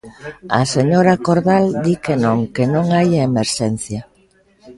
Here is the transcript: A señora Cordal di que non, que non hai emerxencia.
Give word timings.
A 0.59 0.61
señora 0.73 1.13
Cordal 1.25 1.65
di 1.85 1.95
que 2.03 2.15
non, 2.23 2.39
que 2.55 2.65
non 2.73 2.85
hai 2.95 3.09
emerxencia. 3.29 4.01